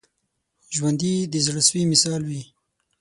[0.75, 2.41] ژوندي د زړه سوي مثال وي